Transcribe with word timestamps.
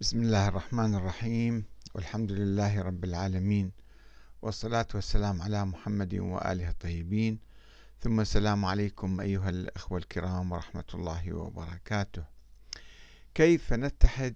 بسم 0.00 0.22
الله 0.22 0.48
الرحمن 0.48 0.94
الرحيم. 0.94 1.64
والحمد 1.94 2.32
لله 2.32 2.82
رب 2.82 3.04
العالمين. 3.04 3.72
والصلاة 4.42 4.86
والسلام 4.94 5.42
على 5.42 5.64
محمد 5.64 6.14
وآله 6.14 6.68
الطيبين. 6.68 7.38
ثم 8.00 8.20
السلام 8.20 8.64
عليكم 8.64 9.20
أيها 9.20 9.48
الأخوة 9.48 9.98
الكرام 9.98 10.52
ورحمة 10.52 10.84
الله 10.94 11.32
وبركاته. 11.32 12.24
كيف 13.34 13.72
نتحد؟ 13.72 14.34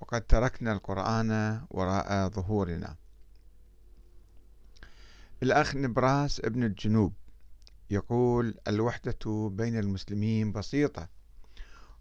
وقد 0.00 0.22
تركنا 0.26 0.72
القرآن 0.72 1.60
وراء 1.70 2.28
ظهورنا. 2.28 2.96
الأخ 5.42 5.76
نبراس 5.76 6.40
ابن 6.40 6.64
الجنوب 6.64 7.12
يقول 7.90 8.54
الوحدة 8.68 9.50
بين 9.52 9.78
المسلمين 9.78 10.52
بسيطة. 10.52 11.08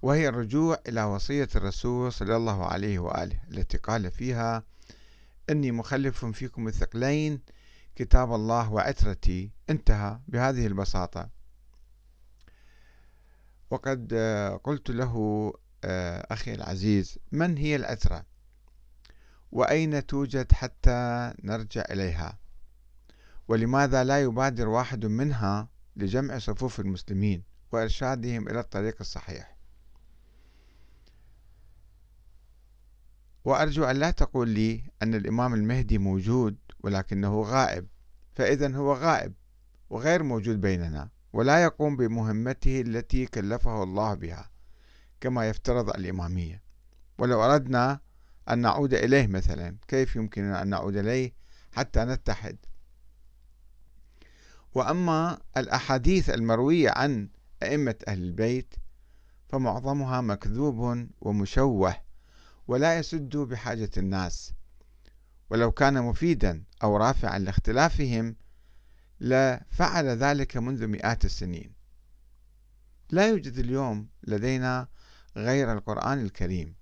وهي 0.02 0.28
الرجوع 0.28 0.80
إلى 0.88 1.04
وصية 1.04 1.48
الرسول 1.56 2.14
صلى 2.14 2.36
الله 2.36 2.66
عليه 2.66 3.00
وآله 3.00 3.40
التي 3.52 3.78
قال 3.78 4.12
فيها 4.12 4.64
إني 5.50 5.72
مخلف 5.72 6.26
فيكم 6.26 6.68
الثقلين 6.68 7.42
كتاب 7.96 8.34
الله 8.34 8.72
وعترتي. 8.72 9.52
انتهى 9.70 10.20
بهذه 10.28 10.68
البساطة. 10.68 11.30
وقد 13.70 14.14
قلت 14.64 14.90
له 14.90 15.54
أخي 16.32 16.54
العزيز 16.54 17.20
من 17.32 17.58
هي 17.58 17.76
العترة؟ 17.76 18.26
وأين 19.52 20.06
توجد 20.06 20.52
حتى 20.52 21.34
نرجع 21.44 21.84
إليها؟ 21.92 22.40
ولماذا 23.48 24.04
لا 24.04 24.22
يبادر 24.22 24.68
واحد 24.68 25.06
منها 25.06 25.70
لجمع 25.96 26.40
صفوف 26.40 26.80
المسلمين 26.80 27.44
وإرشادهم 27.72 28.50
إلى 28.50 28.60
الطريق 28.60 28.96
الصحيح؟ 29.00 29.61
وأرجو 33.46 33.84
أن 33.84 33.96
لا 33.96 34.12
تقول 34.12 34.50
لي 34.50 34.84
أن 35.04 35.16
الإمام 35.16 35.54
المهدي 35.54 35.98
موجود 35.98 36.58
ولكنه 36.80 37.42
غائب. 37.42 37.88
فإذا 38.34 38.76
هو 38.76 38.94
غائب 38.94 39.34
وغير 39.90 40.24
موجود 40.24 40.62
بيننا 40.62 41.10
ولا 41.34 41.64
يقوم 41.64 41.98
بمهمته 41.98 42.82
التي 42.82 43.26
كلفه 43.26 43.84
الله 43.84 44.14
بها 44.14 44.52
كما 45.22 45.50
يفترض 45.50 45.90
الإمامية. 45.90 46.64
ولو 47.18 47.44
أردنا 47.44 48.00
أن 48.50 48.60
نعود 48.60 48.94
إليه 48.94 49.28
مثلا 49.28 49.78
كيف 49.88 50.16
يمكننا 50.16 50.62
أن 50.62 50.68
نعود 50.68 50.98
إليه 50.98 51.34
حتى 51.72 52.00
نتحد؟ 52.00 52.58
وأما 54.74 55.38
الأحاديث 55.58 56.30
المروية 56.30 56.90
عن 56.90 57.30
أئمة 57.64 57.96
أهل 58.08 58.24
البيت 58.24 58.74
فمعظمها 59.50 60.22
مكذوب 60.22 61.08
ومشوه. 61.22 61.96
ولا 62.72 63.00
يسد 63.00 63.38
بحاجة 63.38 63.90
الناس. 63.98 64.54
ولو 65.50 65.72
كان 65.72 66.02
مفيدا 66.02 66.64
أو 66.84 66.98
رافعا 66.98 67.40
لاختلافهم 67.40 68.36
لفعل 69.20 70.06
ذلك 70.06 70.58
منذ 70.58 70.88
مئات 70.88 71.26
السنين. 71.26 71.74
لا 73.10 73.28
يوجد 73.28 73.58
اليوم 73.58 74.10
لدينا 74.24 74.88
غير 75.38 75.74
القرآن 75.74 76.26
الكريم. 76.26 76.76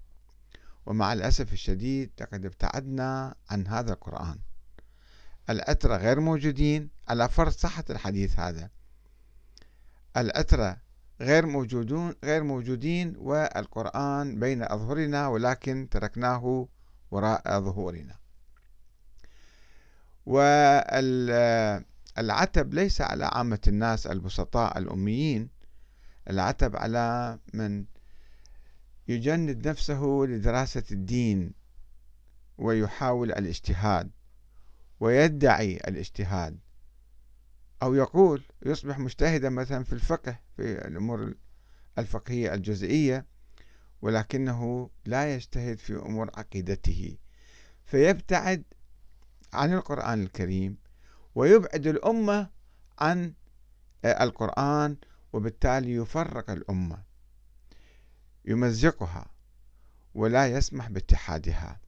ومع 0.85 1.13
الأسف 1.13 1.53
الشديد 1.53 2.11
لقد 2.21 2.45
ابتعدنا 2.45 3.35
عن 3.49 3.67
هذا 3.67 3.93
القرآن. 3.93 4.39
الأترة 5.49 5.97
غير 5.97 6.19
موجودين 6.19 6.89
على 7.07 7.29
فرض 7.29 7.51
صحة 7.51 7.85
الحديث 7.89 8.39
هذا. 8.39 8.69
الأترة 10.17 10.81
غير 11.21 11.45
موجودون 11.45 12.15
غير 12.23 12.43
موجودين 12.43 13.13
والقرآن 13.17 14.39
بين 14.39 14.63
أظهرنا 14.63 15.27
ولكن 15.27 15.87
تركناه 15.91 16.67
وراء 17.11 17.59
ظهورنا. 17.59 18.15
والعتب 22.15 22.73
ليس 22.73 23.01
على 23.01 23.25
عامة 23.25 23.59
الناس 23.67 24.07
البسطاء 24.07 24.77
الأميين. 24.77 25.49
العتب 26.29 26.75
على 26.75 27.39
من 27.53 27.85
يجند 29.07 29.67
نفسه 29.67 30.25
لدراسة 30.29 30.83
الدين 30.91 31.53
ويحاول 32.57 33.31
الاجتهاد 33.31 34.11
ويدعي 34.99 35.77
الاجتهاد 35.77 36.59
أو 37.83 37.93
يقول 37.93 38.43
يصبح 38.65 38.99
مجتهدا 38.99 39.49
مثلا 39.49 39.83
في 39.83 39.93
الفقه. 39.93 40.39
في 40.59 40.87
الأمور 40.87 41.33
الفقهية 41.97 42.53
الجزئية 42.53 43.25
ولكنه 44.01 44.89
لا 45.05 45.33
يجتهد 45.35 45.77
في 45.77 45.95
أمور 45.95 46.29
عقيدته. 46.37 47.17
فيبتعد 47.85 48.63
عن 49.53 49.73
القرآن 49.73 50.23
الكريم 50.23 50.77
ويبعد 51.35 51.87
الأمة 51.87 52.49
عن 52.99 53.33
القرآن 54.05 54.97
وبالتالي 55.33 55.93
يفرق 55.93 56.49
الأمة 56.49 57.03
يمزقها 58.45 59.31
ولا 60.15 60.47
يسمح 60.47 60.89
باتحادها. 60.89 61.79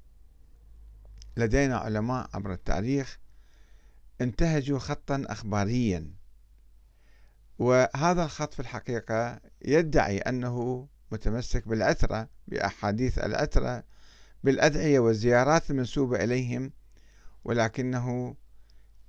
لدينا 1.38 1.78
علماء 1.78 2.30
عبر 2.34 2.54
التاريخ 2.54 3.20
انتهجوا 4.22 4.80
خطا 4.80 5.24
أخباريا. 5.28 6.21
وهذا 7.62 8.24
الخط 8.24 8.54
في 8.54 8.60
الحقيقة 8.60 9.40
يدعي 9.66 10.18
أنه 10.18 10.88
متمسك 11.12 11.68
بالأثرة 11.68 12.30
بأحاديث 12.48 13.20
الأثرة 13.20 13.84
بالأدعية 14.44 15.00
والزيارات 15.00 15.72
المنسوبة 15.72 16.24
إليهم 16.24 16.72
ولكنه 17.44 18.36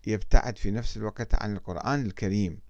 يبتعد 0.06 0.58
في 0.58 0.70
نفس 0.70 0.96
الوقت 0.96 1.34
عن 1.34 1.56
القرآن 1.56 2.06
الكريم. 2.06 2.60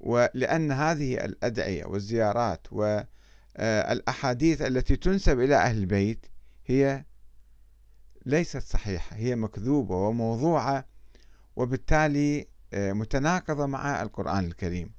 ولأن 0.00 0.72
هذه 0.72 1.24
الأدعية 1.24 1.84
والزيارات 1.84 2.66
والأحاديث 2.72 4.62
التي 4.62 4.96
تنسب 4.96 5.40
إلى 5.40 5.56
أهل 5.56 5.78
البيت 5.78 6.26
هي 6.66 7.04
ليست 8.26 8.62
صحيحة 8.62 9.16
هي 9.16 9.36
مكذوبة 9.36 9.96
وموضوعة 9.96 10.86
وبالتالي 11.56 12.40
آه، 12.40 12.53
متناقضة 12.74 13.66
مع 13.66 14.02
القرآن 14.02 14.44
الكريم. 14.44 14.90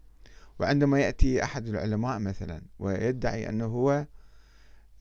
وعندما 0.60 1.00
يأتي 1.00 1.44
أحد 1.44 1.68
العلماء 1.68 2.20
مثلا 2.20 2.62
ويدعي 2.80 3.50
أنه 3.50 3.66
هو 3.66 4.06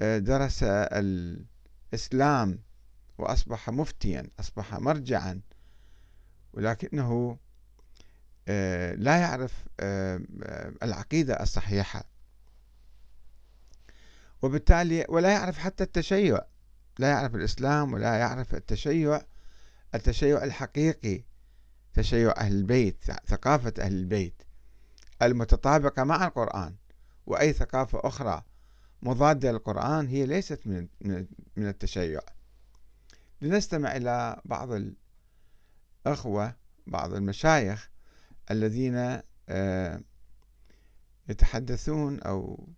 آه، 0.03 0.19
درس 0.19 0.62
الإسلام 0.62 2.59
وأصبح 3.19 3.71
مفتيا 3.71 4.31
أصبح 4.41 4.75
مرجعا 4.75 5.41
ولكنه 6.53 7.39
آه، 8.49 8.95
لا 8.95 9.17
يعرف 9.17 9.65
العقيدة 10.83 11.43
الصحيحة. 11.43 12.05
وبالتالي 14.43 15.06
ولا 15.09 15.33
يعرف 15.33 15.59
حتى 15.59 15.85
التشيع. 15.85 16.39
لا 16.99 17.09
يعرف 17.09 17.35
الإسلام 17.35 17.93
ولا 17.93 18.15
يعرف 18.15 18.55
التشيع 18.55 19.21
التشيع 19.95 20.45
الحقيقي. 20.45 21.25
تشيع 21.94 22.34
أهل 22.38 22.53
البيت 22.53 23.05
ثقافة 23.27 23.72
أهل 23.78 23.93
البيت 23.93 24.43
المتطابقة 25.22 26.05
مع 26.05 26.27
القرآن 26.27 26.75
وأي 27.27 27.53
ثقافة 27.53 28.00
أخرى 28.05 28.43
مضادة 29.03 29.53
للقرآن 29.53 30.06
هي 30.06 30.27
ليست 30.27 30.60
من 30.66 30.88
من 31.56 31.69
التشيع. 31.69 32.21
لنستمع 33.41 33.97
إلى 33.97 34.41
بعض 34.44 34.69
الأخوة 36.06 36.55
بعض 36.87 37.15
المشايخ 37.15 37.91
الذين 38.50 39.21
آه، 39.49 40.00
يتحدثون 41.28 42.21
أو 42.21 42.69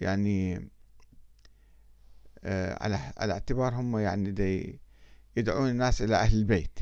يعني 0.00 0.70
آه، 2.44 2.82
على 2.84 2.98
على 3.16 3.32
اعتبار 3.32 3.74
هم 3.74 3.98
يعني 3.98 4.80
يدعون 5.36 5.68
الناس 5.70 6.02
إلى 6.02 6.16
أهل 6.16 6.38
البيت. 6.38 6.78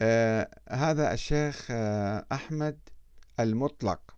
آه 0.00 0.48
هذا 0.68 1.12
الشيخ 1.12 1.66
آه 1.70 2.26
أحمد 2.32 2.78
المطلق. 3.40 4.16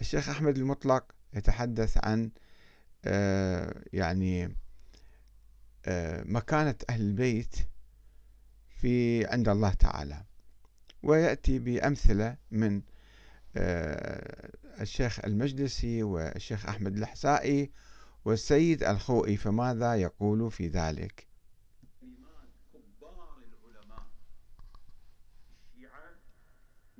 الشيخ 0.00 0.28
أحمد 0.28 0.56
المطلق 0.56 1.04
يتحدث 1.34 1.98
عن 2.04 2.30
آه 3.04 3.82
يعني 3.92 4.56
مكانة 6.24 6.74
أهل 6.90 7.00
البيت 7.00 7.56
في 8.80 9.26
عند 9.26 9.48
الله 9.48 9.72
تعالى. 9.74 10.24
ويأتي 11.02 11.58
بأمثلة 11.58 12.36
من 12.50 12.82
الشيخ 14.80 15.24
المجلسي 15.24 16.02
والشيخ 16.02 16.66
أحمد 16.66 16.96
الحسائي 16.96 17.70
والسيد 18.24 18.84
الخوئي 18.84 19.36
فماذا 19.36 19.94
يقول 19.94 20.50
في 20.50 20.68
ذلك؟ 20.68 21.31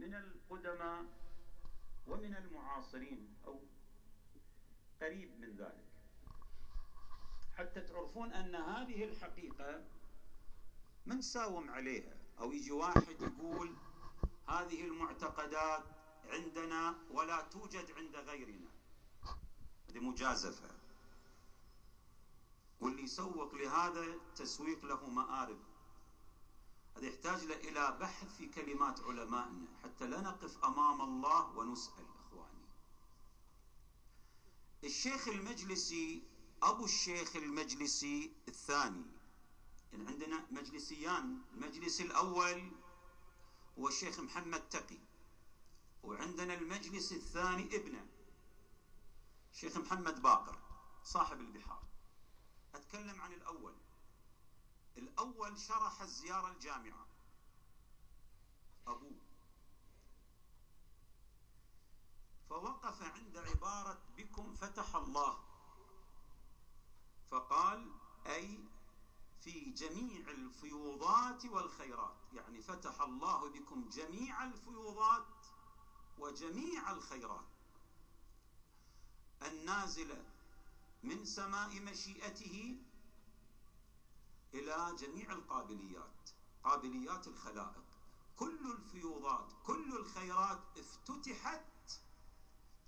من 0.02 0.14
القدماء 0.14 1.04
ومن 2.06 2.37
المعاصرين 2.37 3.34
أو 3.46 3.60
قريب 5.00 5.40
من 5.40 5.56
ذلك. 5.56 5.84
حتى 7.56 7.81
تعرفون 7.81 8.32
أن 8.32 8.54
هذه 8.54 9.04
الحقيقة 9.04 9.84
من 11.06 11.22
ساوم 11.22 11.70
عليها. 11.70 12.16
أو 12.38 12.52
يجي 12.52 12.72
واحد 12.72 13.20
يقول 13.20 13.76
هذه 14.49 14.84
المعتقدات 14.84 15.84
عندنا 16.25 16.94
ولا 17.10 17.40
توجد 17.40 17.90
عند 17.96 18.16
غيرنا. 18.16 18.70
هذه 19.88 19.98
مجازفة. 19.98 20.70
واللي 22.81 23.02
يسوق 23.02 23.55
لهذا 23.55 24.06
تسويق 24.37 24.84
له 24.84 25.10
مآرب. 25.10 25.58
هذا 26.96 27.06
يحتاج 27.06 27.42
إلى 27.42 27.96
بحث 28.00 28.36
في 28.36 28.46
كلمات 28.48 29.00
علمائنا 29.00 29.66
حتى 29.84 30.06
لا 30.06 30.20
نقف 30.20 30.64
أمام 30.64 31.00
الله 31.00 31.58
ونسأل 31.58 32.06
إخواني. 32.26 32.66
الشيخ 34.84 35.28
المجلسي 35.28 36.22
أبو 36.62 36.84
الشيخ 36.84 37.36
المجلسي 37.36 38.32
الثاني. 38.48 39.04
يعني 39.92 40.06
عندنا 40.06 40.46
مجلسيان 40.50 41.38
المجلس 41.54 42.00
الأول 42.00 42.70
هو 43.78 43.88
الشيخ 43.88 44.20
محمد 44.20 44.68
تقي. 44.68 44.98
وعندنا 46.02 46.54
المجلس 46.54 47.12
الثاني 47.12 47.76
ابنه 47.76 48.06
الشيخ 49.52 49.76
محمد 49.76 50.22
باقر 50.22 50.58
صاحب 51.04 51.40
البحار. 51.40 51.82
أتكلم 52.74 53.20
عن 53.20 53.32
الأول. 53.32 53.74
الأول 54.98 55.58
شرح 55.58 56.00
الزيارة 56.00 56.52
الجامعة. 56.52 57.06
أبوه. 58.86 59.20
فوقف 62.50 63.02
عند 63.02 63.36
عبارة 63.36 63.98
بكم 64.16 64.54
فتح 64.54 64.96
الله. 64.96 65.38
فقال 67.30 67.92
أي 68.26 68.58
في 69.40 69.70
جميع 69.70 70.30
الفيوضات 70.30 71.44
والخيرات. 71.44 72.16
يعني 72.32 72.62
فتح 72.62 73.00
الله 73.00 73.48
بكم 73.48 73.88
جميع 73.88 74.44
الفيوضات 74.44 75.26
وجميع 76.18 76.90
الخيرات. 76.90 77.44
النازلة 79.42 80.24
من 81.02 81.24
سماء 81.24 81.80
مشيئته 81.80 82.76
إلى 84.54 84.96
جميع 84.99 85.32
القابليات 85.32 86.31
قابليات 86.64 87.26
الخلائق. 87.26 87.84
كل 88.37 88.70
الفيوضات 88.72 89.52
كل 89.66 89.96
الخيرات 89.96 90.60
افتتحت 90.78 92.00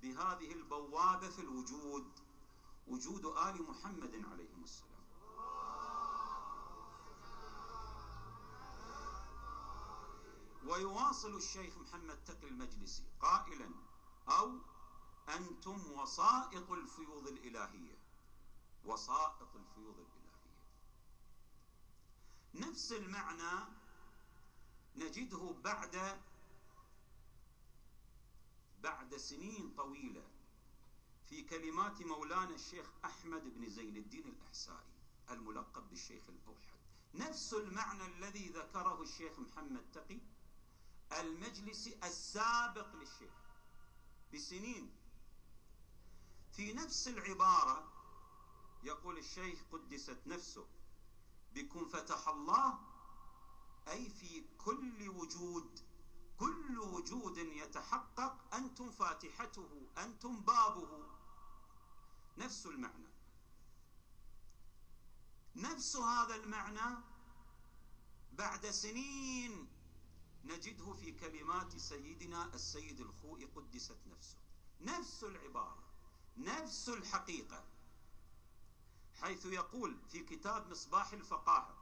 بهذه 0.02 0.52
البوابة 0.52 1.28
في 1.28 1.38
الوجود 1.40 2.12
وجود 2.88 3.25
آل 3.26 3.62
محمد 3.62 4.25
عليهم 4.31 4.62
السلام. 4.62 4.94
ويواصل 10.67 11.37
الشيخ 11.37 11.76
محمد 11.78 12.25
تقي 12.25 12.49
المجلسي 12.49 13.05
قائلا 13.20 13.70
أو 14.28 14.58
أنتم 15.28 15.93
وسائط 15.93 16.70
الفيوض 16.70 17.28
الإلهية 17.28 17.99
وسائط 18.84 19.56
الفيوض 19.56 19.99
الإلهية. 19.99 20.23
نفس 22.54 22.92
المعنى 22.92 23.66
نجده 24.96 25.54
بعد 25.64 26.20
بعد 28.82 29.16
سنين 29.16 29.74
طويلة 29.76 30.22
في 31.28 31.42
كلمات 31.42 32.02
مولانا 32.02 32.54
الشيخ 32.54 32.86
أحمد 33.04 33.42
بن 33.54 33.70
زين 33.70 33.96
الدين 33.96 34.28
الأحسائي 34.28 34.94
الملقب 35.30 35.88
بالشيخ 35.90 36.22
الأوحد. 36.28 36.74
نفس 37.14 37.54
المعنى 37.54 38.06
الذي 38.06 38.48
ذكره 38.48 39.02
الشيخ 39.02 39.38
محمد 39.38 39.84
تقي 39.92 40.18
المجلسي 41.20 41.98
السابق 42.04 42.94
للشيخ 42.94 43.34
بسنين. 44.34 44.92
في 46.52 46.72
نفس 46.72 47.08
العبارة 47.08 47.92
يقول 48.82 49.18
الشيخ 49.18 49.58
قدست 49.72 50.18
نفسه 50.26 50.66
بكم 51.54 51.88
فتح 51.88 52.28
الله 52.28 52.78
أي 53.88 54.08
في 54.08 54.44
كل 54.58 55.08
وجود 55.08 55.80
كل 56.38 56.78
وجود 56.78 57.38
يتحقق 57.38 58.54
أنتم 58.54 58.90
فاتحته 58.90 59.86
أنتم 59.98 60.40
بابه. 60.40 61.06
نفس 62.38 62.66
المعنى. 62.66 63.08
نفس 65.56 65.96
هذا 65.96 66.34
المعنى 66.34 66.96
بعد 68.32 68.70
سنين 68.70 69.68
نجده 70.44 70.92
في 70.92 71.12
كلمات 71.12 71.76
سيدنا 71.76 72.54
السيد 72.54 73.00
الخوئي 73.00 73.44
قدست 73.44 73.98
نفسه. 74.06 74.36
نفس 74.80 75.24
العبارة 75.24 75.84
نفس 76.36 76.88
الحقيقة. 76.88 77.64
حيث 79.22 79.46
يقول 79.46 79.96
في 80.12 80.22
كتاب 80.22 80.70
مصباح 80.70 81.12
الفقاهة 81.12 81.75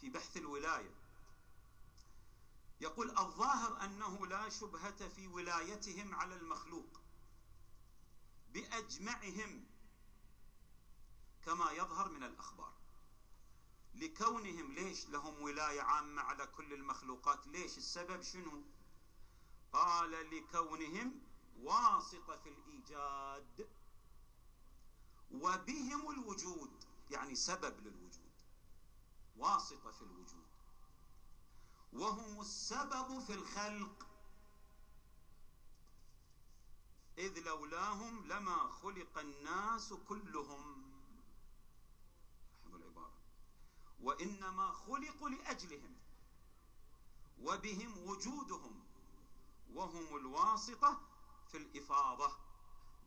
في 0.00 0.10
بحث 0.10 0.36
الولاية 0.36 0.94
يقول 2.80 3.10
الظاهر 3.18 3.84
أنه 3.84 4.26
لا 4.26 4.48
شبهة 4.48 5.08
في 5.08 5.26
ولايتهم 5.26 6.14
على 6.14 6.34
المخلوق 6.34 7.00
بأجمعهم 8.52 9.66
كما 11.44 11.70
يظهر 11.72 12.08
من 12.08 12.22
الأخبار. 12.24 12.72
لكونهم 13.94 14.72
ليش 14.72 15.06
لهم 15.06 15.42
ولاية 15.42 15.80
عامة 15.80 16.22
على 16.22 16.46
كل 16.46 16.72
المخلوقات؟ 16.72 17.46
ليش؟ 17.46 17.78
السبب 17.78 18.22
شنو؟ 18.22 18.62
قال 19.72 20.10
لكونهم 20.10 21.20
واسطة 21.62 22.36
في 22.36 22.48
الإيجاد 22.48 23.68
وبهم 25.32 26.10
الوجود 26.10 26.70
يعني 27.10 27.34
سبب 27.34 27.80
للوجود 27.80 28.30
واسطة 29.36 29.90
في 29.90 30.02
الوجود. 30.02 30.46
وهم 31.92 32.40
السبب 32.40 33.18
في 33.18 33.34
الخلق. 33.34 34.06
إذ 37.18 37.38
لولاهم 37.38 38.26
لما 38.26 38.68
خلق 38.68 39.18
الناس 39.18 39.92
كلهم. 39.92 40.92
العبارة. 42.66 43.12
وإنما 44.02 44.72
خلقوا 44.72 45.28
لأجلهم 45.28 45.96
وبهم 47.42 47.98
وجودهم. 48.08 48.84
وهم 49.74 50.16
الواسطة 50.16 51.00
في 51.50 51.56
الإفاضة. 51.56 52.49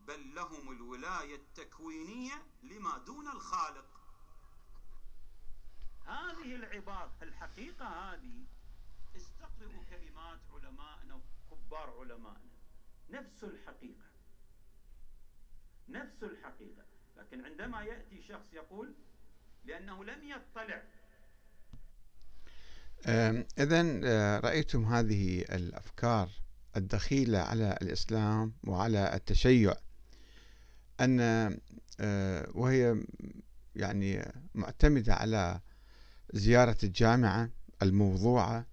بل 0.07 0.35
لهم 0.35 0.71
الولاية 0.71 1.35
التكوينية 1.35 2.43
لما 2.63 2.97
دون 2.97 3.27
الخالق. 3.27 3.85
هذه 6.05 6.55
العبارة 6.55 7.11
الحقيقة 7.21 7.85
هذه 7.85 8.45
استقرئوا 9.15 9.83
كلمات 9.89 10.39
علمائنا 10.53 11.19
وكبار 11.51 11.99
علمائنا 11.99 12.53
نفس 13.09 13.43
الحقيقة. 13.43 14.05
نفس 15.89 16.23
الحقيقة. 16.23 16.85
لكن 17.17 17.45
عندما 17.45 17.81
يأتي 17.81 18.21
شخص 18.21 18.53
يقول 18.53 18.93
لأنه 19.65 20.03
لم 20.03 20.23
يطلع. 20.23 20.83
إذا 23.59 24.01
آه، 24.03 24.39
رأيتم 24.39 24.85
هذه 24.85 25.41
الأفكار 25.41 26.29
الدخيلة 26.77 27.39
على 27.39 27.77
الإسلام 27.81 28.53
وعلى 28.63 29.15
التشيع. 29.15 29.73
أن 31.01 31.19
آه، 31.99 32.47
وهي 32.53 33.03
يعني 33.75 34.31
معتمدة 34.55 35.13
على 35.13 35.59
زيارة 36.33 36.77
الجامعة 36.83 37.49
الموضوعة 37.81 38.65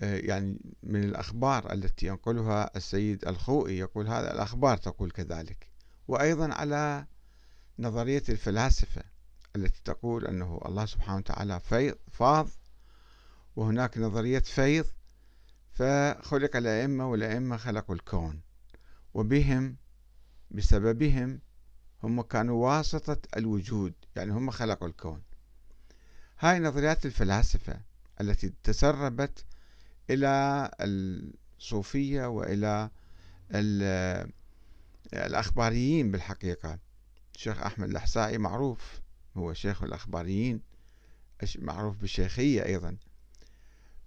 آه، 0.00 0.16
يعني 0.16 0.60
من 0.82 1.04
الأخبار 1.04 1.72
التي 1.72 2.06
ينقلها 2.06 2.70
السيد 2.76 3.28
الخوئي 3.28 3.78
يقول 3.78 4.08
هذا 4.08 4.34
الأخبار 4.34 4.76
تقول 4.76 5.10
كذلك. 5.10 5.70
وأيضا 6.08 6.54
على 6.54 7.06
نظرية 7.78 8.22
الفلاسفة 8.28 9.02
التي 9.56 9.80
تقول 9.84 10.26
أنه 10.26 10.60
الله 10.66 10.86
سبحانه 10.86 11.18
وتعالى 11.18 11.60
فاض 12.12 12.48
وهناك 13.56 13.98
نظرية 13.98 14.38
فيض 14.38 14.86
فخلق 15.72 16.56
الأئمة 16.56 17.10
والأئمة 17.10 17.56
خلقوا 17.56 17.94
الكون 17.94 18.40
وبهم 19.14 19.76
بسببهم 20.50 21.40
هم 22.02 22.22
كانوا 22.22 22.66
واسطة 22.66 23.18
الوجود 23.36 23.92
يعني 24.16 24.32
هم 24.32 24.50
خلقوا 24.50 24.88
الكون. 24.88 25.22
هاي 26.38 26.58
نظريات 26.58 27.06
الفلاسفة 27.06 27.80
التي 28.20 28.52
تسربت 28.62 29.44
إلى 30.10 30.70
الصوفية 30.80 32.26
وإلى 32.26 32.90
الأخباريين 35.12 36.10
بالحقيقة. 36.10 36.78
الشيخ 37.34 37.62
أحمد 37.62 37.88
الأحسائي 37.88 38.38
معروف 38.38 39.00
هو 39.36 39.52
شيخ 39.54 39.82
الأخباريين 39.82 40.60
معروف 41.58 41.96
بالشيخية 41.96 42.64
أيضا. 42.64 42.96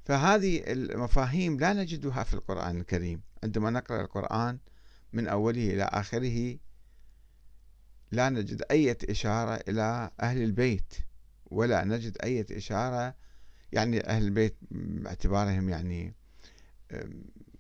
فهذه 0.06 0.64
المفاهيم 0.68 1.60
لا 1.60 1.74
نجدها 1.74 2.24
في 2.24 2.34
القرآن 2.34 2.80
الكريم. 2.80 3.22
عندما 3.44 3.70
نقرأ 3.70 4.02
القرآن 4.02 4.60
من 5.14 5.28
أوله 5.28 5.74
إلى 5.74 5.84
آخره 5.84 6.58
لا 8.12 8.30
نجد 8.30 8.64
أي 8.72 8.98
إشارة 9.10 9.60
إلى 9.68 10.12
أهل 10.22 10.44
البيت 10.44 10.94
ولا 11.46 11.84
نجد 11.84 12.18
أي 12.24 12.46
إشارة 12.52 13.16
يعني 13.72 14.08
أهل 14.08 14.24
البيت 14.24 14.58
باعتبارهم 14.72 15.70
يعني 15.70 16.14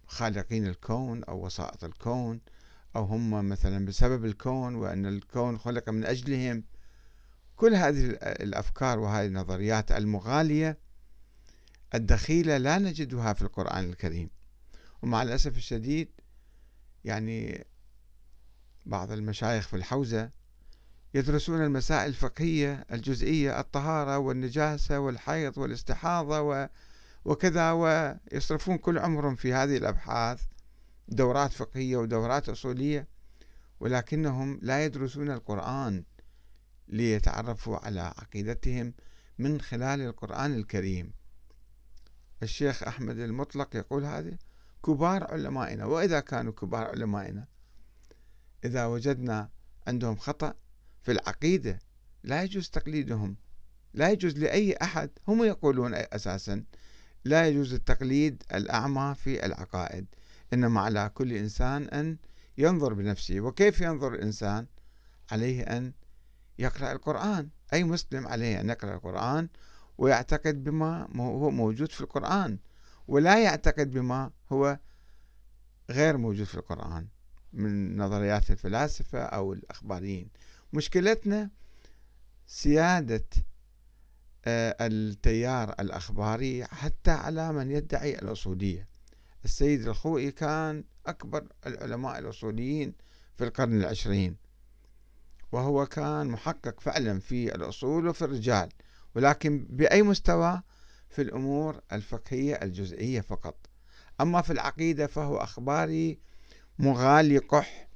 خالقين 0.07 0.67
الكون 0.67 1.23
أو 1.23 1.45
وسائط 1.45 1.83
الكون 1.83 2.41
أو 2.95 3.03
هم 3.03 3.49
مثلا 3.49 3.85
بسبب 3.85 4.25
الكون 4.25 4.75
وأن 4.75 5.05
الكون 5.05 5.57
خلق 5.57 5.89
من 5.89 6.05
أجلهم. 6.05 6.63
كل 7.55 7.75
هذه 7.75 8.09
الأفكار 8.21 8.99
وهذه 8.99 9.25
النظريات 9.27 9.91
المغالية 9.91 10.77
الدخيلة 11.95 12.57
لا 12.57 12.77
نجدها 12.77 13.33
في 13.33 13.41
القرآن 13.41 13.89
الكريم. 13.89 14.29
ومع 15.01 15.21
الأسف 15.21 15.57
الشديد 15.57 16.09
يعني 17.05 17.65
بعض 18.85 19.11
المشايخ 19.11 19.67
في 19.67 19.75
الحوزة 19.75 20.29
يدرسون 21.13 21.63
المسائل 21.63 22.09
الفقهية 22.09 22.85
الجزئية 22.91 23.59
الطهارة 23.59 24.17
والنجاسة 24.17 24.99
والحيض 24.99 25.57
والاستحاضة 25.57 26.69
وكذا 27.25 27.71
ويصرفون 27.71 28.77
كل 28.77 28.99
عمرهم 28.99 29.35
في 29.35 29.53
هذه 29.53 29.77
الأبحاث 29.77 30.41
دورات 31.07 31.53
فقهية 31.53 31.97
ودورات 31.97 32.49
أصولية 32.49 33.07
ولكنهم 33.79 34.59
لا 34.61 34.85
يدرسون 34.85 35.31
القرآن 35.31 36.03
ليتعرفوا 36.87 37.77
على 37.77 38.01
عقيدتهم 38.01 38.93
من 39.37 39.61
خلال 39.61 40.01
القرآن 40.01 40.53
الكريم. 40.53 41.13
الشيخ 42.43 42.83
أحمد 42.83 43.19
المطلق 43.19 43.75
يقول 43.75 44.05
هذه؟ 44.05 44.37
كبار 44.85 45.23
علمائنا 45.23 45.85
وإذا 45.85 46.19
كانوا 46.19 46.53
كبار 46.53 46.87
علمائنا 46.87 47.47
إذا 48.65 48.85
وجدنا 48.85 49.49
عندهم 49.87 50.15
خطأ 50.15 50.53
في 51.01 51.11
العقيدة 51.11 51.79
لا 52.23 52.43
يجوز 52.43 52.69
تقليدهم 52.69 53.35
لا 53.93 54.11
يجوز 54.11 54.37
لأي 54.37 54.75
أحد 54.81 55.09
هم 55.27 55.43
يقولون 55.43 55.93
أساسا 55.93 56.63
لا 57.25 57.47
يجوز 57.47 57.73
التقليد 57.73 58.43
الأعمى 58.53 59.15
في 59.15 59.45
العقائد 59.45 60.05
إنما 60.53 60.81
على 60.81 61.11
كل 61.13 61.33
إنسان 61.33 61.83
أن 61.83 62.17
ينظر 62.57 62.93
بنفسه 62.93 63.39
وكيف 63.39 63.81
ينظر 63.81 64.13
الإنسان؟ 64.13 64.65
عليه 65.31 65.63
أن 65.63 65.93
يقرأ 66.59 66.91
القرآن 66.91 67.49
أي 67.73 67.83
مسلم 67.83 68.27
عليه 68.27 68.61
أن 68.61 68.69
يقرأ 68.69 68.93
القرآن 68.93 69.49
ويعتقد 69.97 70.63
بما 70.63 71.07
هو 71.15 71.51
موجود 71.51 71.91
في 71.91 72.01
القرآن. 72.01 72.57
ولا 73.11 73.43
يعتقد 73.43 73.91
بما 73.91 74.31
هو 74.51 74.79
غير 75.89 76.17
موجود 76.17 76.45
في 76.45 76.55
القرآن 76.55 77.07
من 77.53 77.97
نظريات 77.97 78.51
الفلاسفة 78.51 79.19
أو 79.19 79.53
الأخباريين. 79.53 80.29
مشكلتنا 80.73 81.49
سيادة 82.47 83.25
آه، 84.45 84.75
التيار 84.81 85.69
الأخباري 85.79 86.65
حتى 86.65 87.11
على 87.11 87.53
من 87.53 87.71
يدعي 87.71 88.15
الأصولية. 88.15 88.87
السيد 89.45 89.87
الخوئي 89.87 90.31
كان 90.31 90.83
أكبر 91.05 91.47
العلماء 91.67 92.19
الأصوليين 92.19 92.93
في 93.37 93.43
القرن 93.43 93.79
العشرين 93.79 94.35
وهو 95.51 95.85
كان 95.85 96.27
محقق 96.27 96.79
فعلا 96.79 97.19
في 97.19 97.55
الأصول 97.55 98.07
وفي 98.07 98.25
الرجال 98.25 98.69
ولكن 99.15 99.67
بأي 99.69 100.03
مستوى 100.03 100.61
في 101.11 101.21
الأمور 101.21 101.81
الفقهية 101.91 102.55
الجزئية 102.55 103.21
فقط. 103.21 103.69
أما 104.21 104.41
في 104.41 104.53
العقيدة 104.53 105.07
فهو 105.07 105.37
أخباري 105.37 106.19
مغالي 106.79 107.37
قح 107.37 107.87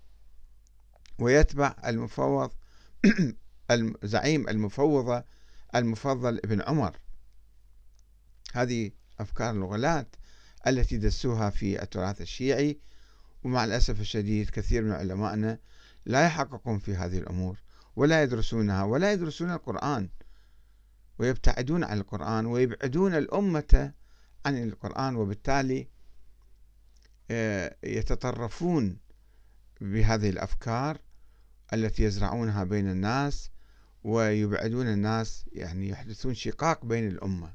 ويتبع 1.20 1.76
المفوض 1.86 2.52
زعيم 4.04 4.50
المفوضة 4.50 5.24
المفضل 5.76 6.38
ابن 6.38 6.62
عمر. 6.62 7.00
هذه 8.54 8.92
أفكار 9.20 9.50
الغلاة 9.50 10.08
التي 10.68 10.98
دسوها 10.98 11.50
في 11.50 11.84
التراث 11.84 12.22
الشيعي 12.22 12.80
ومع 13.44 13.64
الأسف 13.64 14.02
الشديد 14.02 14.50
كثير 14.50 14.82
من 14.84 14.92
علمائنا 14.92 15.60
لا 16.06 16.26
يحققون 16.26 16.80
في 16.80 16.96
هذه 16.96 17.18
الأمور 17.18 17.60
ولا 17.96 18.24
يدرسونها 18.24 18.84
ولا 18.84 19.14
يدرسون 19.14 19.52
القرآن. 19.52 20.10
ويبتعدون 21.20 21.84
عن 21.84 21.98
القرآن 21.98 22.46
ويبعدون 22.46 23.16
الأمة 23.16 23.94
عن 24.46 24.64
القرآن 24.64 25.16
وبالتالي 25.16 25.88
آه، 27.32 27.76
يتطرفون 27.84 28.98
بهذه 29.82 30.30
الأفكار 30.30 30.98
التي 31.74 32.04
يزرعونها 32.04 32.64
بين 32.64 32.90
الناس 32.90 33.50
ويبعدون 34.04 34.88
الناس 34.88 35.46
يعني 35.52 35.90
يحدثون 35.90 36.34
شقاق 36.34 36.86
بين 36.86 37.08
الأمة. 37.08 37.54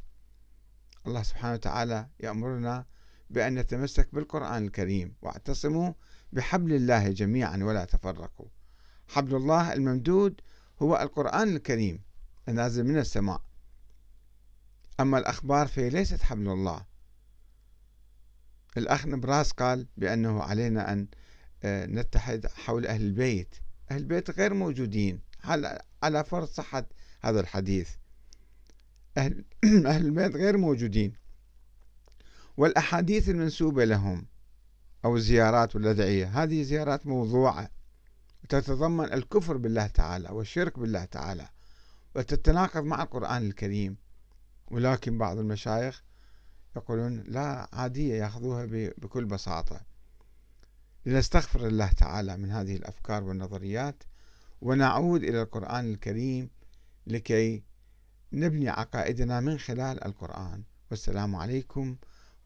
الله 1.06 1.22
سبحانه 1.22 1.54
وتعالى 1.54 2.08
يأمرنا 2.20 2.86
بأن 3.30 3.54
نتمسك 3.54 4.14
بالقرآن 4.14 4.64
الكريم 4.64 5.14
واعتصموا 5.22 5.92
بحبل 6.32 6.72
الله 6.72 7.08
جميعا 7.08 7.56
ولا 7.56 7.84
تفرقوا. 7.84 8.48
حبل 9.08 9.34
الله 9.34 9.72
الممدود 9.72 10.40
هو 10.82 10.96
القرآن 10.96 11.56
الكريم 11.56 12.02
النازل 12.48 12.84
من 12.84 12.98
السماء. 12.98 13.49
أما 15.00 15.18
الأخبار 15.18 15.66
فهي 15.66 15.90
ليست 15.90 16.22
حبل 16.22 16.48
الله. 16.48 16.86
الأخ 18.76 19.06
نبراس 19.06 19.52
قال 19.52 19.86
بأنه 19.96 20.42
علينا 20.42 20.92
أن 20.92 21.08
آه، 21.62 21.86
نتحد 21.86 22.46
حول 22.46 22.86
أهل 22.86 23.02
البيت. 23.02 23.54
أهل 23.90 23.98
البيت 23.98 24.30
غير 24.30 24.54
موجودين. 24.54 25.20
على 26.02 26.24
فرض 26.24 26.48
صحة 26.48 26.88
هذا 27.20 27.40
الحديث. 27.40 27.90
أهل, 29.18 29.44
أهل 29.86 30.06
البيت 30.06 30.36
غير 30.36 30.56
موجودين. 30.56 31.12
والأحاديث 32.56 33.28
المنسوبة 33.28 33.84
لهم 33.84 34.26
أو 35.04 35.16
الزيارات 35.16 35.76
والأدعية 35.76 36.42
هذه 36.42 36.62
زيارات 36.62 37.06
موضوعة. 37.06 37.70
تتضمن 38.48 39.12
الكفر 39.12 39.56
بالله 39.56 39.86
تعالى 39.86 40.28
والشرك 40.28 40.78
بالله 40.78 41.04
تعالى. 41.04 41.48
وتتناقض 42.14 42.84
مع 42.84 43.02
القرآن 43.02 43.46
الكريم. 43.46 43.96
ولكن 44.70 45.18
بعض 45.18 45.38
المشايخ 45.38 46.02
يقولون 46.76 47.24
لا 47.26 47.68
عادية 47.72 48.14
يأخذوها 48.14 48.66
بكل 48.98 49.24
بساطة. 49.24 49.80
لنستغفر 51.06 51.66
الله 51.66 51.92
تعالى 51.92 52.36
من 52.36 52.50
هذه 52.50 52.76
الأفكار 52.76 53.24
والنظريات 53.24 54.02
ونعود 54.60 55.22
إلى 55.22 55.42
القرآن 55.42 55.90
الكريم 55.92 56.50
لكي 57.06 57.62
نبني 58.32 58.68
عقائدنا 58.68 59.40
من 59.40 59.58
خلال 59.58 60.04
القرآن. 60.04 60.62
والسلام 60.90 61.36
عليكم 61.36 61.96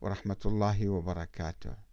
ورحمة 0.00 0.36
الله 0.46 0.88
وبركاته. 0.88 1.83